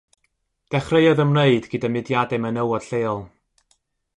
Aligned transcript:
Dechreuodd 0.75 1.21
ymwneud 1.25 1.67
gyda 1.75 1.91
mudiadau 1.97 2.43
menywod 2.47 2.89
lleol. 2.89 3.23